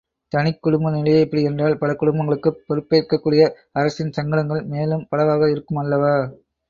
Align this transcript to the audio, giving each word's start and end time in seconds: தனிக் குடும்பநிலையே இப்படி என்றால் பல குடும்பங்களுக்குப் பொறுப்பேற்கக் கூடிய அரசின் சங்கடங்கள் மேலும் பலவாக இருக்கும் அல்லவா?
தனிக் 0.31 0.61
குடும்பநிலையே 0.63 1.19
இப்படி 1.19 1.43
என்றால் 1.43 1.77
பல 1.77 1.91
குடும்பங்களுக்குப் 1.93 2.57
பொறுப்பேற்கக் 2.67 3.23
கூடிய 3.23 3.43
அரசின் 3.71 4.11
சங்கடங்கள் 4.11 4.63
மேலும் 4.67 5.07
பலவாக 5.09 5.51
இருக்கும் 5.51 5.77
அல்லவா? 5.77 6.15